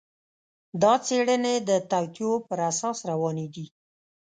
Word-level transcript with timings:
دا 0.81 0.93
څېړنې 1.05 1.55
د 1.69 1.71
توطیو 1.91 2.31
پر 2.47 2.59
اساس 2.71 2.97
روانې 3.09 3.47
دي. 3.53 3.65